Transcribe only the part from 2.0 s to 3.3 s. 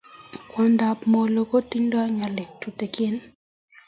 ngalek tuten